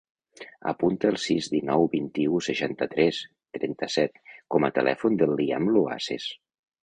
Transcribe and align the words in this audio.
Apunta 0.69 1.09
el 1.11 1.17
sis, 1.23 1.49
dinou, 1.55 1.83
vint-i-u, 1.91 2.39
seixanta-tres, 2.45 3.19
trenta-set 3.59 4.19
com 4.55 4.67
a 4.69 4.73
telèfon 4.79 5.19
del 5.23 5.37
Liam 5.43 5.69
Luaces. 5.77 6.27